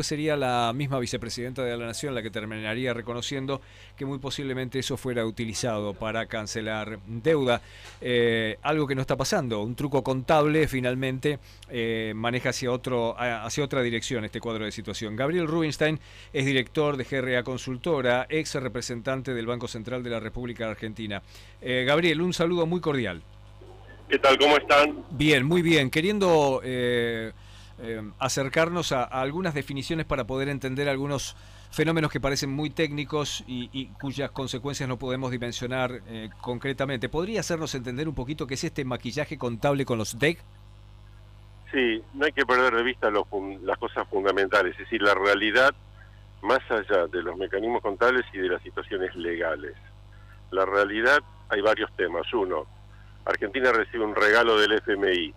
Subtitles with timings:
[0.00, 3.60] después sería la misma vicepresidenta de la Nación la que terminaría reconociendo
[3.98, 7.60] que muy posiblemente eso fuera utilizado para cancelar deuda.
[8.00, 13.62] Eh, algo que no está pasando, un truco contable finalmente eh, maneja hacia, otro, hacia
[13.62, 15.16] otra dirección este cuadro de situación.
[15.16, 16.00] Gabriel Rubinstein
[16.32, 21.20] es director de GRA Consultora, ex representante del Banco Central de la República Argentina.
[21.60, 23.20] Eh, Gabriel, un saludo muy cordial.
[24.08, 24.38] ¿Qué tal?
[24.38, 25.04] ¿Cómo están?
[25.10, 25.90] Bien, muy bien.
[25.90, 27.32] Queriendo eh,
[27.82, 31.36] eh, acercarnos a, algunas definiciones para poder entender algunos
[31.70, 37.08] fenómenos que parecen muy técnicos y, cuyas consecuencias no podemos dimensionar eh, concretamente.
[37.08, 40.38] ¿Podría hacernos entender un poquito qué es este maquillaje contable con los DEC?
[41.72, 45.72] Sí, no hay que perder de vista las cosas fundamentales, es decir, la realidad
[46.42, 49.74] más allá de los mecanismos contables y de las situaciones legales.
[50.50, 52.32] La realidad, hay varios temas.
[52.32, 52.66] Uno,
[53.24, 55.34] Argentina recibe un regalo del FMI.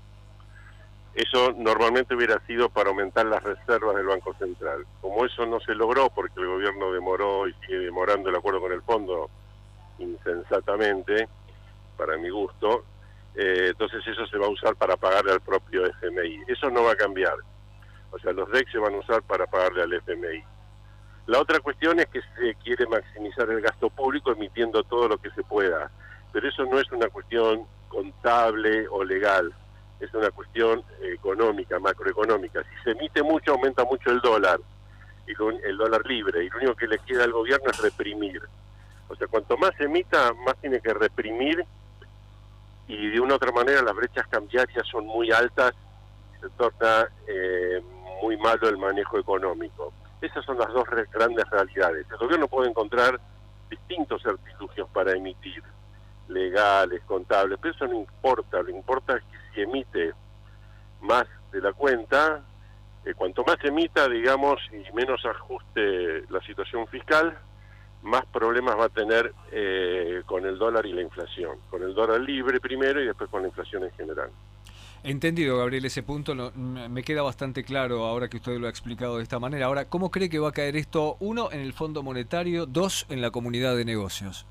[1.15, 4.85] Eso normalmente hubiera sido para aumentar las reservas del Banco Central.
[5.01, 8.71] Como eso no se logró porque el gobierno demoró y sigue demorando el acuerdo con
[8.71, 9.29] el fondo
[9.99, 11.29] insensatamente,
[11.97, 12.83] para mi gusto,
[13.35, 16.43] eh, entonces eso se va a usar para pagarle al propio FMI.
[16.47, 17.35] Eso no va a cambiar.
[18.11, 20.43] O sea, los DEC se van a usar para pagarle al FMI.
[21.27, 25.29] La otra cuestión es que se quiere maximizar el gasto público emitiendo todo lo que
[25.31, 25.89] se pueda
[26.33, 29.53] pero eso no es una cuestión contable o legal,
[30.03, 32.63] es una cuestión económica, macroeconómica.
[32.63, 34.59] Si se emite mucho, aumenta mucho el dólar,
[35.25, 35.31] y
[35.65, 38.41] el dólar libre, y lo único que le queda al gobierno es reprimir.
[39.07, 41.63] O sea, cuanto más se emita, más tiene que reprimir,
[42.87, 45.73] y de una u otra manera las brechas cambiarias son muy altas,
[46.41, 47.81] se torna eh,
[48.21, 49.93] muy malo el manejo económico.
[50.19, 52.05] Esas son las dos grandes realidades.
[52.11, 53.19] El gobierno puede encontrar
[53.69, 55.63] distintos artilugios para emitir
[56.27, 60.13] legales, contables, pero eso no importa, lo importa es que si emite
[61.01, 62.43] más de la cuenta,
[63.05, 67.37] eh, cuanto más emita, digamos, y menos ajuste la situación fiscal,
[68.01, 72.19] más problemas va a tener eh, con el dólar y la inflación, con el dólar
[72.21, 74.29] libre primero y después con la inflación en general.
[75.03, 79.23] Entendido, Gabriel, ese punto me queda bastante claro ahora que usted lo ha explicado de
[79.23, 79.65] esta manera.
[79.65, 83.19] Ahora, ¿cómo cree que va a caer esto, uno, en el Fondo Monetario, dos, en
[83.19, 84.45] la comunidad de negocios?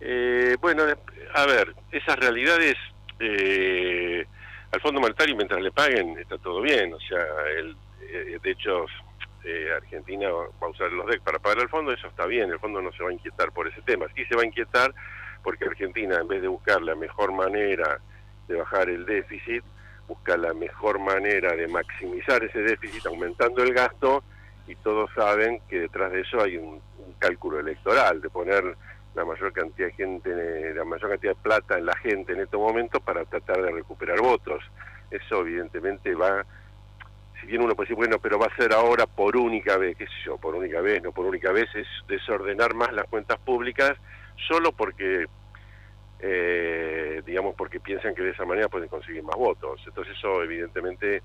[0.00, 0.82] Eh, bueno,
[1.34, 2.74] a ver, esas realidades
[3.20, 4.24] eh,
[4.72, 7.24] al Fondo Monetario mientras le paguen está todo bien, o sea,
[7.58, 8.86] el, eh, de hecho
[9.76, 12.80] Argentina va a usar los DEC para pagar al fondo, eso está bien, el fondo
[12.80, 14.94] no se va a inquietar por ese tema, sí se va a inquietar
[15.42, 18.00] porque Argentina en vez de buscar la mejor manera
[18.48, 19.62] de bajar el déficit,
[20.08, 24.24] busca la mejor manera de maximizar ese déficit aumentando el gasto
[24.66, 26.80] y todos saben que detrás de eso hay un
[27.18, 28.76] cálculo electoral, de poner
[29.14, 32.56] la mayor cantidad de gente, la mayor cantidad de plata en la gente en este
[32.56, 34.62] momento para tratar de recuperar votos.
[35.10, 36.44] Eso evidentemente va,
[37.40, 40.06] si bien uno puede decir, bueno, pero va a ser ahora por única vez, qué
[40.06, 43.92] sé yo, por única vez, no por única vez, es desordenar más las cuentas públicas
[44.48, 45.26] solo porque,
[46.18, 49.80] eh, digamos, porque piensan que de esa manera pueden conseguir más votos.
[49.86, 51.22] Entonces eso evidentemente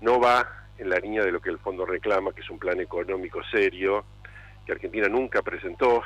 [0.00, 2.80] no va en la línea de lo que el fondo reclama, que es un plan
[2.80, 4.04] económico serio,
[4.64, 6.02] que Argentina nunca presentó,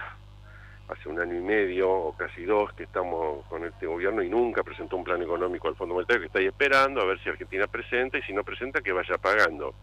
[0.90, 4.62] hace un año y medio o casi dos que estamos con este gobierno y nunca
[4.62, 8.18] presentó un plan económico al Fondo Monetario que está esperando a ver si Argentina presenta
[8.18, 9.74] y si no presenta que vaya pagando.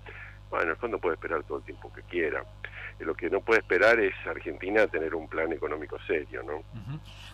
[0.49, 2.43] Bueno, el fondo puede esperar todo el tiempo que quiera.
[2.99, 6.63] Lo que no puede esperar es Argentina tener un plan económico serio, ¿no?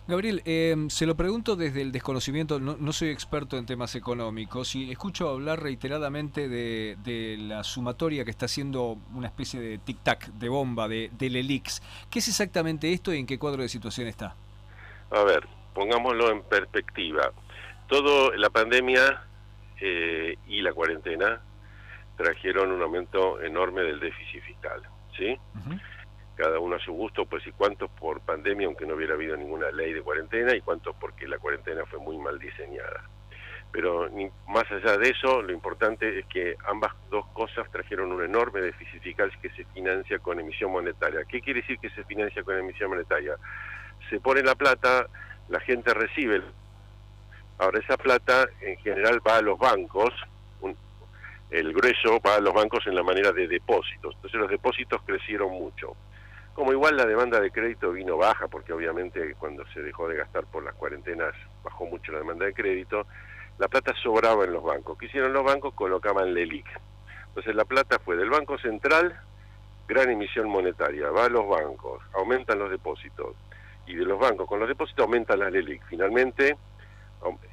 [0.06, 4.90] Gabriel, eh, se lo pregunto desde el desconocimiento, no, soy experto en temas económicos y
[4.90, 10.86] escucho hablar reiteradamente de, la sumatoria que está haciendo una especie de tic-tac, de bomba,
[10.86, 11.80] de, del ELIX.
[12.10, 14.36] ¿Qué es exactamente esto y en qué cuadro de situación está?
[15.10, 17.32] A ver, pongámoslo en perspectiva.
[17.88, 19.24] Todo la pandemia
[19.80, 21.40] eh, y la cuarentena
[22.16, 24.82] trajeron un aumento enorme del déficit fiscal,
[25.16, 25.38] ¿sí?
[26.36, 29.70] Cada uno a su gusto, pues y cuántos por pandemia, aunque no hubiera habido ninguna
[29.70, 33.04] ley de cuarentena, y cuántos porque la cuarentena fue muy mal diseñada.
[33.70, 34.08] Pero
[34.46, 39.02] más allá de eso, lo importante es que ambas dos cosas trajeron un enorme déficit
[39.02, 41.24] fiscal que se financia con emisión monetaria.
[41.24, 43.36] ¿Qué quiere decir que se financia con emisión monetaria?
[44.10, 45.08] Se pone la plata,
[45.48, 46.42] la gente recibe.
[47.58, 50.12] Ahora esa plata en general va a los bancos,
[51.50, 54.14] el grueso va a los bancos en la manera de depósitos.
[54.14, 55.96] Entonces los depósitos crecieron mucho.
[56.54, 60.44] Como igual la demanda de crédito vino baja, porque obviamente cuando se dejó de gastar
[60.46, 63.06] por las cuarentenas bajó mucho la demanda de crédito,
[63.58, 64.96] la plata sobraba en los bancos.
[64.98, 65.74] ¿Qué hicieron los bancos?
[65.74, 66.66] Colocaban LELIC.
[67.28, 69.20] Entonces la plata fue del Banco Central,
[69.88, 73.34] gran emisión monetaria, va a los bancos, aumentan los depósitos.
[73.86, 75.82] Y de los bancos con los depósitos aumentan las LELIC.
[75.88, 76.56] Finalmente,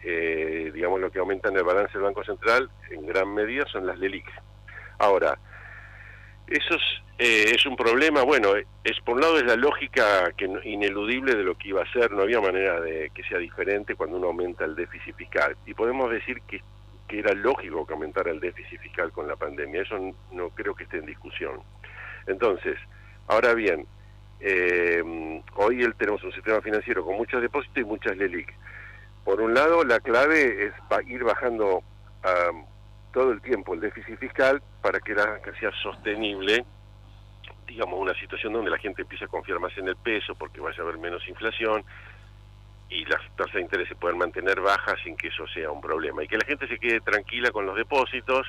[0.04, 3.86] eh, digamos, lo que aumenta en el balance del Banco Central en gran medida son
[3.86, 4.26] las LELIC.
[5.00, 5.38] Ahora,
[6.48, 8.50] Eso es, es, un problema, bueno,
[8.84, 12.12] es por un lado es la lógica que ineludible de lo que iba a ser,
[12.12, 15.56] no había manera de que sea diferente cuando uno aumenta el déficit fiscal.
[15.66, 16.62] Y podemos decir que,
[17.08, 19.98] que era lógico que aumentara el déficit fiscal con la pandemia, eso
[20.32, 21.62] no creo que esté en discusión.
[22.28, 22.78] Entonces,
[23.28, 23.88] ahora bien,
[24.40, 25.04] eh,
[25.56, 28.52] hoy tenemos un sistema financiero con muchos depósitos y muchas LELIC.
[29.24, 30.74] Por un lado, la clave es
[31.08, 31.84] ir bajando
[33.14, 35.14] todo el tiempo el déficit fiscal para que,
[35.60, 36.66] sea sostenible,
[37.68, 40.80] digamos, una situación donde la gente empiece a confiar más en el peso porque vaya
[40.80, 41.84] a haber menos inflación
[42.90, 46.24] y las tasas de interés se puedan mantener bajas sin que eso sea un problema.
[46.24, 48.46] Y que la gente se quede tranquila con los depósitos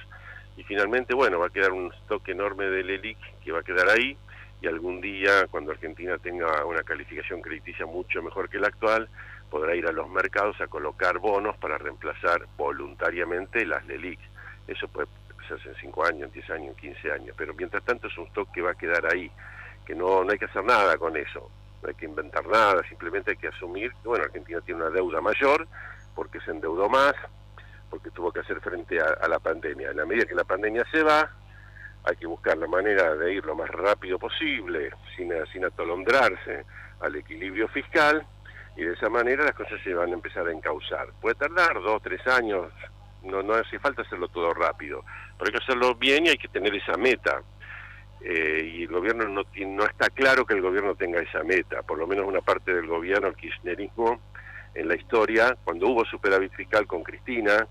[0.57, 3.89] y finalmente, bueno, va a quedar un stock enorme del ELIC que va a quedar
[3.89, 4.17] ahí
[4.61, 9.09] y algún día, cuando Argentina tenga una calificación crediticia mucho mejor que la actual,
[9.53, 14.19] podrá ir a los mercados a colocar bonos para reemplazar voluntariamente las LELIC.
[14.67, 15.09] Eso puede
[15.45, 18.27] hacerse en 5 años, en 10 años, en 15 años, pero mientras tanto es un
[18.29, 19.31] stock que va a quedar ahí,
[19.85, 21.51] que no, no hay que hacer nada con eso,
[21.83, 25.21] no hay que inventar nada, simplemente hay que asumir que bueno, Argentina tiene una deuda
[25.21, 25.69] mayor
[26.15, 27.13] porque se endeudó más,
[27.91, 29.91] porque tuvo que hacer frente a, la pandemia.
[29.91, 31.31] En la medida que la pandemia se va,
[32.05, 36.65] hay que buscar la manera de ir lo más rápido posible, sin, sin atolondrarse
[37.01, 38.27] al equilibrio fiscal,
[38.77, 41.09] y de esa manera las cosas se van a empezar a encauzar.
[41.21, 42.73] Puede tardar dos, tres años,
[43.23, 45.05] no, no hace falta hacerlo todo rápido,
[45.39, 47.43] pero hay que hacerlo bien y hay que tener esa meta.
[48.21, 51.99] Eh, y el gobierno no, no está claro que el gobierno tenga esa meta, por
[51.99, 54.21] lo menos una parte del gobierno, el kirchnerismo,
[54.75, 57.67] en la historia, cuando hubo superávit fiscal con Cristina,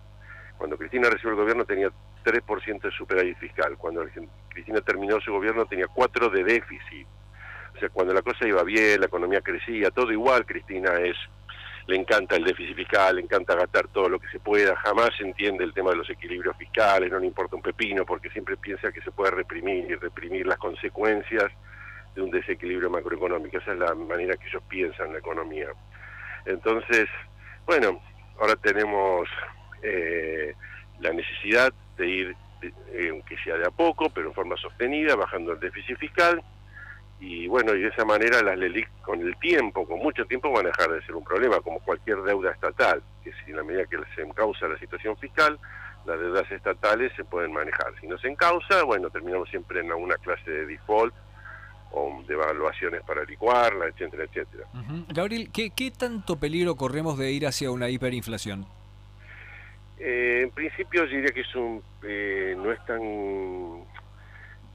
[0.57, 1.89] cuando Cristina recibió el gobierno tenía
[2.23, 4.05] 3% de superávit fiscal, cuando
[4.49, 7.07] Cristina terminó su gobierno tenía 4% de déficit
[7.81, 11.17] sea, cuando la cosa iba bien, la economía crecía, todo igual, Cristina es
[11.87, 15.63] le encanta el déficit fiscal, le encanta gastar todo lo que se pueda, jamás entiende
[15.63, 19.01] el tema de los equilibrios fiscales, no le importa un pepino porque siempre piensa que
[19.01, 21.51] se puede reprimir y reprimir las consecuencias
[22.15, 23.57] de un desequilibrio macroeconómico.
[23.57, 25.67] Esa es la manera que ellos piensan en la economía.
[26.45, 27.07] Entonces,
[27.65, 28.01] bueno,
[28.39, 29.27] ahora tenemos
[29.81, 30.53] eh,
[30.99, 35.53] la necesidad de ir, eh, aunque sea de a poco, pero en forma sostenida, bajando
[35.53, 36.41] el déficit fiscal
[37.21, 40.65] y bueno, y de esa manera las LELIC con el tiempo, con mucho tiempo, van
[40.65, 43.85] a dejar de ser un problema, como cualquier deuda estatal, que si en la medida
[43.85, 45.59] que se encausa la situación fiscal,
[46.07, 47.93] las deudas estatales se pueden manejar.
[48.01, 51.13] Si no se encausa, bueno, terminamos siempre en alguna clase de default
[51.91, 54.65] o de evaluaciones para licuarla, etcétera, etcétera.
[55.09, 58.65] Gabriel, ¿qué, ¿qué tanto peligro corremos de ir hacia una hiperinflación?
[59.99, 62.99] Eh, en principio yo diría que es un, eh, no es tan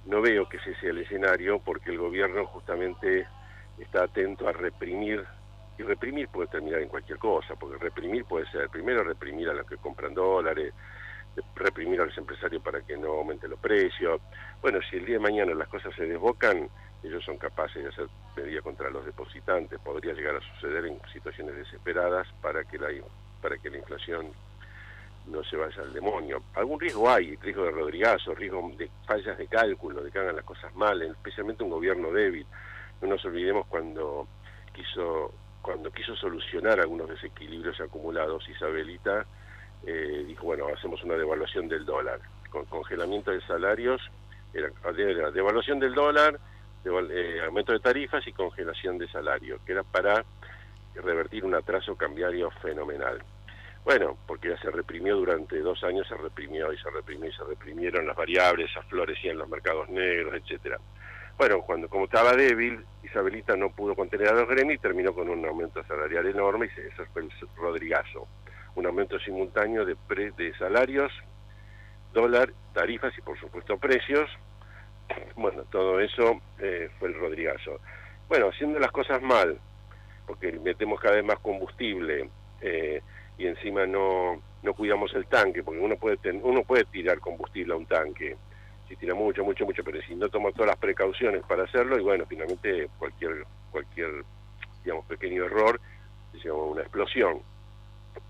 [0.07, 3.27] no veo que ese sea el escenario porque el gobierno justamente
[3.79, 5.25] está atento a reprimir,
[5.79, 9.67] y reprimir puede terminar en cualquier cosa, porque reprimir puede ser, primero reprimir a los
[9.67, 10.73] que compran dólares,
[11.55, 14.21] reprimir a los empresarios para que no aumenten los precios.
[14.63, 16.69] Bueno, si el día de mañana las cosas se desbocan,
[17.03, 18.07] ellos son capaces de hacer
[18.37, 22.89] medidas contra los depositantes, podría llegar a suceder en situaciones desesperadas para que la,
[23.43, 24.33] para que la inflación
[25.27, 26.43] no se vaya al demonio.
[26.55, 30.45] Algún riesgo hay, riesgo de Rodrigazo, riesgo de fallas de cálculo, de que hagan las
[30.45, 32.47] cosas mal, especialmente un gobierno débil.
[33.01, 34.27] No nos olvidemos cuando
[34.73, 35.33] quiso
[35.67, 39.27] cuando quiso solucionar algunos desequilibrios acumulados, Isabelita
[39.85, 42.21] eh, dijo, bueno, hacemos una devaluación del dólar,
[42.51, 44.01] con congelamiento de salarios,
[44.55, 44.71] era,
[45.33, 46.39] devaluación del dólar,
[46.85, 50.25] eh, aumento de tarifas y congelación de salarios, que era para
[50.95, 53.21] revertir un atraso cambiario fenomenal.
[53.87, 57.45] Bueno, porque ya se reprimió durante dos años, se reprimió y se reprimió y se
[57.45, 60.81] reprimieron las variables, se florecían los mercados negros, etcétera.
[61.39, 65.29] Bueno, cuando como estaba débil, Isabelita no pudo contener a los gremios y terminó con
[65.29, 68.27] un aumento salarial enorme y eso fue el Rodrigazo.
[68.75, 69.95] Un aumento simultáneo de,
[70.37, 71.13] de salarios,
[72.13, 74.29] dólar, tarifas y por supuesto precios.
[75.37, 77.79] Bueno, todo eso eh, fue el Rodrigazo.
[78.27, 79.61] Bueno, haciendo las cosas mal,
[80.27, 82.29] porque metemos cada vez más combustible,
[82.61, 83.01] eh,
[83.39, 87.77] y encima no, no cuidamos el tanque, porque uno puede, uno puede tirar combustible a
[87.77, 88.37] un tanque,
[88.89, 92.03] si tira mucho, mucho, mucho, pero si no toma todas las precauciones para hacerlo, y
[92.03, 94.25] bueno, finalmente cualquier, cualquier
[94.85, 95.81] digamos, pequeño error
[96.33, 97.41] es una explosión.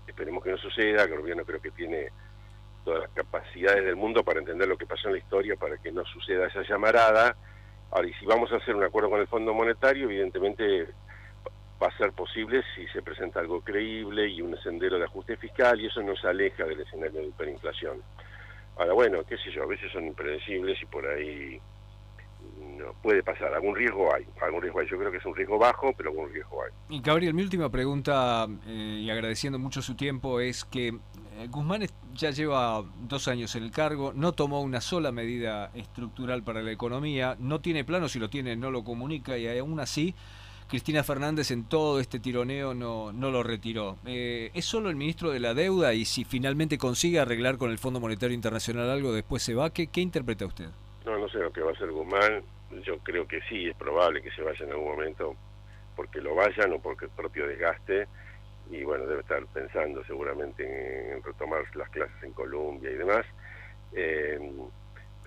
[0.07, 2.09] Esperemos que no suceda, el gobierno creo que tiene
[2.83, 5.91] todas las capacidades del mundo para entender lo que pasó en la historia, para que
[5.91, 7.35] no suceda esa llamarada.
[7.91, 10.87] Ahora, y si vamos a hacer un acuerdo con el Fondo Monetario, evidentemente
[11.81, 15.79] va a ser posible si se presenta algo creíble y un sendero de ajuste fiscal
[15.79, 18.01] y eso nos aleja del escenario de hiperinflación.
[18.77, 21.59] Ahora, bueno, qué sé yo, a veces son impredecibles y por ahí
[22.77, 23.53] no puede pasar.
[23.53, 24.87] Algún riesgo hay, algún riesgo hay.
[24.87, 26.71] Yo creo que es un riesgo bajo, pero algún riesgo hay.
[26.89, 31.85] Y Gabriel, mi última pregunta, eh, y agradeciendo mucho su tiempo, es que eh, Guzmán
[32.13, 36.71] ya lleva dos años en el cargo, no tomó una sola medida estructural para la
[36.71, 40.15] economía, no tiene plano, si lo tiene no lo comunica y aún así
[40.67, 43.97] Cristina Fernández en todo este tironeo no, no lo retiró.
[44.05, 47.77] Eh, ¿Es solo el ministro de la deuda y si finalmente consigue arreglar con el
[47.77, 49.69] Fondo Monetario Internacional algo, después se va?
[49.69, 50.67] ¿Qué, qué interpreta usted?
[51.05, 52.43] No, no sé lo que va a hacer Guzmán.
[52.83, 55.35] Yo creo que sí, es probable que se vaya en algún momento
[55.95, 58.07] porque lo vayan o porque el propio desgaste
[58.69, 63.25] y bueno, debe estar pensando seguramente en, retomar las clases en Colombia y demás.
[63.93, 64.37] Eh,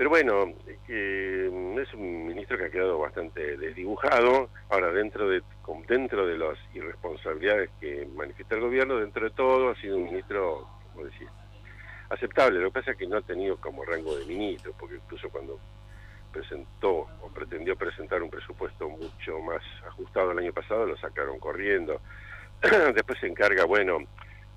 [0.00, 0.54] pero bueno,
[0.88, 4.49] es un ministro que ha quedado bastante desdibujado.
[4.71, 5.42] Ahora, dentro de
[5.87, 10.66] dentro de las irresponsabilidades que manifiesta el gobierno, dentro de todo, ha sido un ministro,
[10.95, 11.28] como decir,
[12.09, 12.61] aceptable.
[12.61, 15.59] Lo que pasa es que no ha tenido como rango de ministro, porque incluso cuando
[16.33, 22.00] presentó o pretendió presentar un presupuesto mucho más ajustado el año pasado, lo sacaron corriendo.
[22.95, 23.99] Después se encarga, bueno,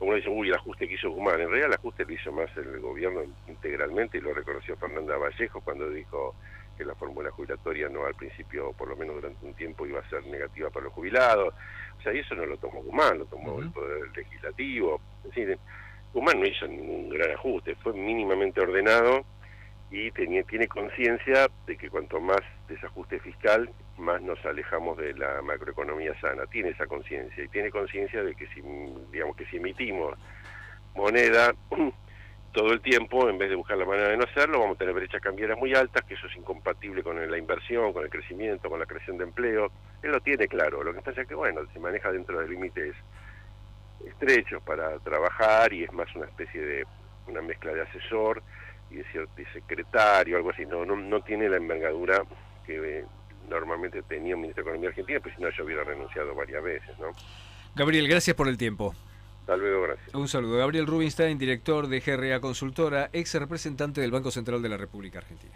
[0.03, 1.39] como dicen, uy, el ajuste que hizo Guzmán.
[1.39, 5.61] En realidad el ajuste lo hizo más el gobierno integralmente y lo reconoció Fernanda Vallejo
[5.61, 6.35] cuando dijo
[6.77, 10.09] que la fórmula jubilatoria no al principio, por lo menos durante un tiempo, iba a
[10.09, 11.53] ser negativa para los jubilados.
[11.97, 14.99] O sea, y eso no lo tomó Guzmán, lo tomó el Poder Legislativo.
[15.23, 15.57] Es decir,
[16.13, 19.23] Guzmán no hizo ningún gran ajuste, fue mínimamente ordenado
[19.93, 23.69] y tenía, tiene conciencia de que cuanto más desajuste fiscal,
[23.99, 26.47] más nos alejamos de la macroeconomía sana.
[26.47, 28.61] Tiene esa conciencia y tiene conciencia de que si,
[29.11, 30.17] digamos que si emitimos
[30.95, 31.53] moneda
[32.53, 34.95] todo el tiempo, en vez de buscar la manera de no hacerlo, vamos a tener
[34.95, 38.79] brechas cambiarias muy altas, que eso es incompatible con la inversión, con el crecimiento, con
[38.79, 39.71] la creación de empleo.
[40.01, 40.83] Él lo tiene claro.
[40.83, 42.95] Lo que pasa es que, bueno, se maneja dentro de límites
[44.07, 46.87] estrechos para trabajar y es más una especie de
[47.27, 48.41] una mezcla de asesor
[48.93, 50.65] y de, cierto, secretario, algo así.
[50.65, 52.23] No, no, no tiene la envergadura
[52.65, 53.05] que eh,
[53.49, 56.97] normalmente tenía un ministro de Economía Argentina, pues si no yo hubiera renunciado varias veces,
[56.99, 57.07] ¿no?
[57.75, 58.93] Gabriel, gracias por el tiempo.
[59.41, 60.13] Hasta luego, gracias.
[60.13, 60.59] Un saludo.
[60.59, 65.55] Gabriel Rubinstein, director de GRA Consultora, ex representante del Banco Central de la República Argentina.